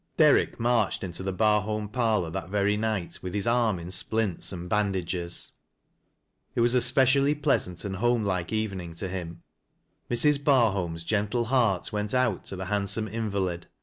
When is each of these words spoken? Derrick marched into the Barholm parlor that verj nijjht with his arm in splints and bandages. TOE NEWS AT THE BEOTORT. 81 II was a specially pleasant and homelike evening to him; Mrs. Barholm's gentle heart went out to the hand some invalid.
Derrick 0.17 0.59
marched 0.59 1.03
into 1.03 1.21
the 1.21 1.31
Barholm 1.31 1.87
parlor 1.87 2.31
that 2.31 2.49
verj 2.49 2.75
nijjht 2.75 3.21
with 3.21 3.35
his 3.35 3.45
arm 3.45 3.77
in 3.77 3.91
splints 3.91 4.51
and 4.51 4.67
bandages. 4.67 5.51
TOE 5.51 5.51
NEWS 5.51 5.53
AT 5.53 6.55
THE 6.55 6.55
BEOTORT. 6.55 6.55
81 6.55 6.57
II 6.57 6.61
was 6.63 6.75
a 6.75 6.81
specially 6.81 7.35
pleasant 7.43 7.85
and 7.85 7.95
homelike 7.97 8.51
evening 8.51 8.95
to 8.95 9.07
him; 9.07 9.43
Mrs. 10.09 10.39
Barholm's 10.43 11.03
gentle 11.03 11.45
heart 11.45 11.93
went 11.93 12.15
out 12.15 12.45
to 12.45 12.55
the 12.55 12.65
hand 12.65 12.89
some 12.89 13.07
invalid. 13.07 13.67